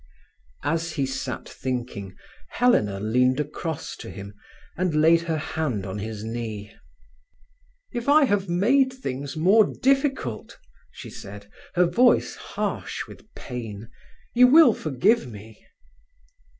[0.63, 2.15] As he sat thinking,
[2.49, 4.33] Helena leaned across to him
[4.75, 6.73] and laid her hand on his knee.
[7.93, 10.57] "If I have made things more difficult,"
[10.91, 13.91] she said, her voice harsh with pain,
[14.33, 15.63] "you will forgive me."